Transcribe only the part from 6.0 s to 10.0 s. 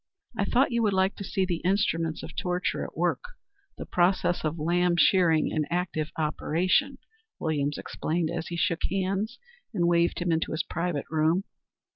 operation," Williams explained as he shook hands and